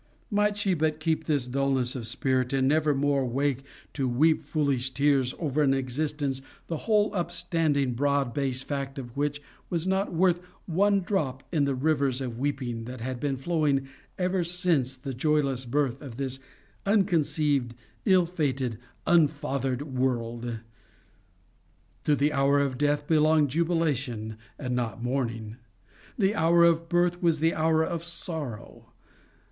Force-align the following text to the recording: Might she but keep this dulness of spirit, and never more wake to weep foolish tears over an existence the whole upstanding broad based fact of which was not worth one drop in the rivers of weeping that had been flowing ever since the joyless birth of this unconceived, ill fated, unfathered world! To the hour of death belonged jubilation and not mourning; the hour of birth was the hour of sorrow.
Might 0.31 0.57
she 0.57 0.73
but 0.73 0.99
keep 0.99 1.25
this 1.25 1.45
dulness 1.45 1.95
of 1.95 2.07
spirit, 2.07 2.53
and 2.53 2.67
never 2.67 2.95
more 2.95 3.23
wake 3.23 3.61
to 3.93 4.07
weep 4.09 4.41
foolish 4.43 4.89
tears 4.89 5.35
over 5.37 5.61
an 5.61 5.75
existence 5.75 6.41
the 6.65 6.77
whole 6.89 7.13
upstanding 7.13 7.93
broad 7.93 8.33
based 8.33 8.63
fact 8.63 8.97
of 8.97 9.15
which 9.15 9.43
was 9.69 9.85
not 9.85 10.11
worth 10.11 10.41
one 10.65 11.01
drop 11.01 11.43
in 11.51 11.65
the 11.65 11.75
rivers 11.75 12.19
of 12.19 12.39
weeping 12.39 12.85
that 12.85 12.99
had 12.99 13.19
been 13.19 13.37
flowing 13.37 13.89
ever 14.17 14.43
since 14.43 14.95
the 14.95 15.13
joyless 15.13 15.65
birth 15.65 16.01
of 16.01 16.17
this 16.17 16.39
unconceived, 16.83 17.75
ill 18.03 18.25
fated, 18.25 18.79
unfathered 19.05 19.83
world! 19.83 20.61
To 22.05 22.15
the 22.15 22.33
hour 22.33 22.59
of 22.59 22.79
death 22.79 23.05
belonged 23.05 23.51
jubilation 23.51 24.37
and 24.57 24.75
not 24.75 25.03
mourning; 25.03 25.57
the 26.17 26.33
hour 26.33 26.63
of 26.63 26.89
birth 26.89 27.21
was 27.21 27.39
the 27.39 27.53
hour 27.53 27.83
of 27.85 28.03
sorrow. 28.03 28.93